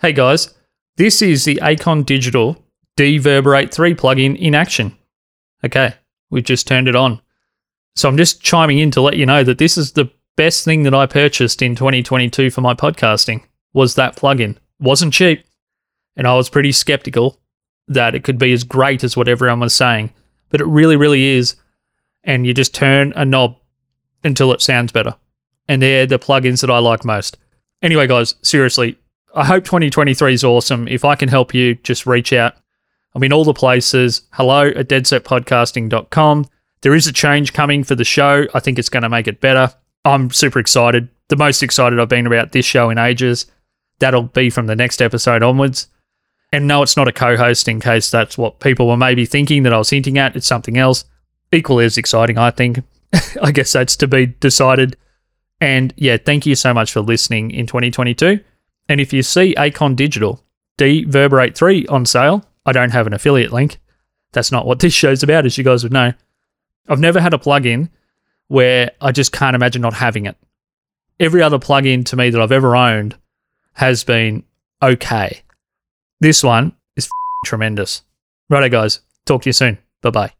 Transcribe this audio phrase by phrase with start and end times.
[0.00, 0.54] Hey guys,
[0.96, 2.56] this is the Acon Digital
[2.96, 4.96] Deverberate 3 plugin in action.
[5.62, 5.92] Okay,
[6.30, 7.20] we've just turned it on.
[7.96, 10.84] So I'm just chiming in to let you know that this is the best thing
[10.84, 13.42] that I purchased in 2022 for my podcasting
[13.74, 14.56] was that plugin.
[14.78, 15.44] Wasn't cheap,
[16.16, 17.38] and I was pretty skeptical
[17.86, 20.14] that it could be as great as what everyone was saying,
[20.48, 21.56] but it really really is.
[22.24, 23.58] And you just turn a knob
[24.24, 25.14] until it sounds better.
[25.68, 27.36] And they're the plugins that I like most.
[27.82, 28.96] Anyway, guys, seriously,
[29.34, 30.88] I hope 2023 is awesome.
[30.88, 32.56] If I can help you, just reach out.
[33.14, 34.22] I'm in all the places.
[34.32, 36.46] Hello at deadsetpodcasting.com.
[36.82, 38.46] There is a change coming for the show.
[38.54, 39.72] I think it's going to make it better.
[40.04, 41.08] I'm super excited.
[41.28, 43.46] The most excited I've been about this show in ages.
[43.98, 45.88] That'll be from the next episode onwards.
[46.52, 49.62] And no, it's not a co host in case that's what people were maybe thinking
[49.62, 50.34] that I was hinting at.
[50.34, 51.04] It's something else.
[51.52, 52.82] Equally as exciting, I think.
[53.42, 54.96] I guess that's to be decided.
[55.60, 58.40] And yeah, thank you so much for listening in 2022.
[58.90, 60.42] And if you see Acon Digital
[60.76, 63.78] Deverberate 3 on sale, I don't have an affiliate link.
[64.32, 66.12] That's not what this show's about, as you guys would know.
[66.88, 67.88] I've never had a plugin
[68.48, 70.36] where I just can't imagine not having it.
[71.20, 73.16] Every other plugin to me that I've ever owned
[73.74, 74.42] has been
[74.82, 75.42] okay.
[76.18, 77.08] This one is
[77.44, 78.02] tremendous.
[78.48, 79.00] Righto, guys.
[79.24, 79.78] Talk to you soon.
[80.02, 80.39] Bye bye.